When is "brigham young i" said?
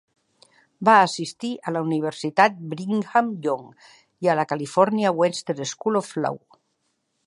2.73-4.33